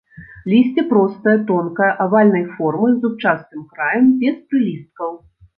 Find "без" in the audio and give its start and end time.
4.25-4.35